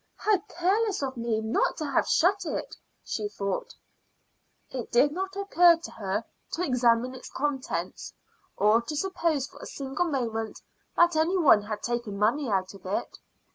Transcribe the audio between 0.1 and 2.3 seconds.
"How careless of me not to have